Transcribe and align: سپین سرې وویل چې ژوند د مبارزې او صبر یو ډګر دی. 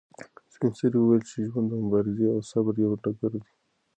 سپین 0.53 0.71
سرې 0.79 0.97
وویل 0.99 1.23
چې 1.29 1.37
ژوند 1.49 1.67
د 1.69 1.73
مبارزې 1.83 2.27
او 2.33 2.39
صبر 2.51 2.73
یو 2.83 2.91
ډګر 3.03 3.31
دی. 3.35 3.43